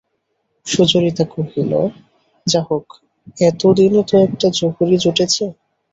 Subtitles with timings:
[0.67, 1.71] সুচরিতা কহিল,
[2.47, 2.85] যা হোক,
[3.41, 5.45] এতদিনে তো একটা জহরি জুটেছে।